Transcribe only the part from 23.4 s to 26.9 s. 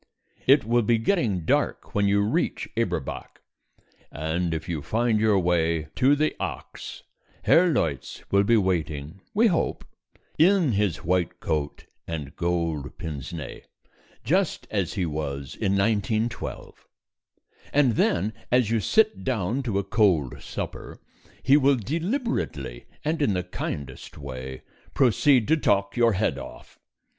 kindest way, proceed to talk your head off.